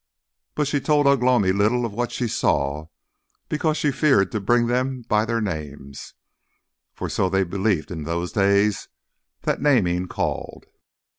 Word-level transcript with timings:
But 0.55 0.67
she 0.67 0.79
told 0.81 1.05
Ugh 1.05 1.21
lomi 1.21 1.51
little 1.51 1.85
of 1.85 1.93
what 1.93 2.11
she 2.11 2.27
saw, 2.27 2.87
because 3.49 3.77
she 3.77 3.91
feared 3.91 4.31
to 4.31 4.41
bring 4.41 4.65
them 4.65 5.03
by 5.07 5.25
their 5.25 5.39
names. 5.41 6.15
For 6.95 7.07
so 7.07 7.29
they 7.29 7.43
believed 7.43 7.91
in 7.91 8.01
those 8.03 8.31
days, 8.31 8.87
that 9.43 9.61
naming 9.61 10.07
called. 10.07 10.65